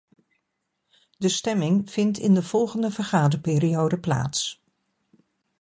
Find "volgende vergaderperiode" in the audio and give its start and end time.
2.43-3.99